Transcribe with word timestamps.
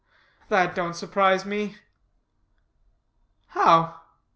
"That 0.49 0.73
don't 0.73 0.95
surprise 0.95 1.45
me." 1.45 1.77
"How?" 3.49 4.01